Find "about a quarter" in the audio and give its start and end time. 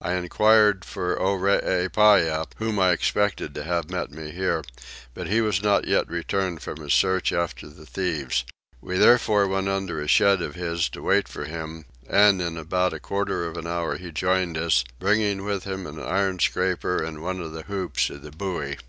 12.56-13.44